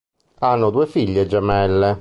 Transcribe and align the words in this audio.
Hanno 0.39 0.71
due 0.71 0.87
figlie 0.87 1.27
gemelle. 1.27 1.89